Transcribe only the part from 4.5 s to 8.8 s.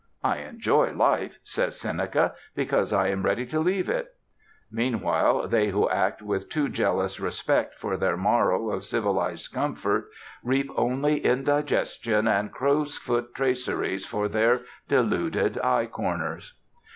Meanwhile, they who act with too jealous respect for their morrow